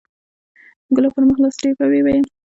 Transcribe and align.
ګلاب 0.95 1.11
پر 1.15 1.23
مخ 1.27 1.37
لاس 1.43 1.55
تېر 1.61 1.71
کړ 1.77 1.87
ويې 1.91 2.01
ويل. 2.05 2.25